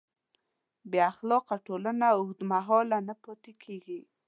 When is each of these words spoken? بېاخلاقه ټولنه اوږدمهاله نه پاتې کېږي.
بېاخلاقه 0.91 1.55
ټولنه 1.67 2.05
اوږدمهاله 2.17 2.97
نه 3.07 3.15
پاتې 3.23 3.51
کېږي. 3.63 3.99